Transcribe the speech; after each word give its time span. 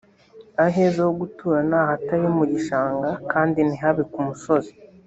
aheza 0.65 0.99
ho 1.07 1.11
gutura 1.21 1.59
ni 1.69 1.75
ahatari 1.81 2.27
mu 2.37 2.43
gishanga 2.51 3.09
kandi 3.31 3.59
ntihabe 3.67 4.03
ku 4.11 4.19
musozi 4.27 4.73